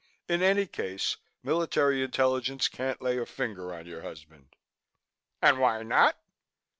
In 0.27 0.41
any 0.41 0.65
case, 0.65 1.17
military 1.43 2.01
intelligence 2.01 2.67
can't 2.67 3.03
lay 3.03 3.19
a 3.19 3.25
finger 3.27 3.71
on 3.71 3.85
your 3.85 4.01
husband." 4.01 4.55
"And 5.43 5.59
why 5.59 5.83
not?" 5.83 6.17